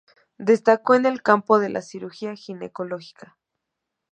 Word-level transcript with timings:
Destacó 0.39 0.95
en 0.95 1.05
el 1.05 1.21
campo 1.21 1.59
de 1.59 1.69
la 1.69 1.83
cirugía 1.83 2.33
ginecológica. 2.35 3.37